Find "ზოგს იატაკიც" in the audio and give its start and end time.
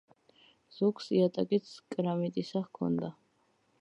0.77-1.69